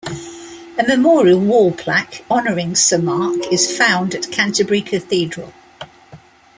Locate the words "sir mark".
2.73-3.39